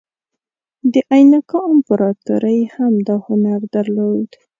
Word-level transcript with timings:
د 0.93 0.95
اینکا 1.13 1.59
امپراتورۍ 1.73 2.59
هم 2.75 2.93
دا 3.07 3.15
هنر 3.25 3.59
درلود. 3.75 4.29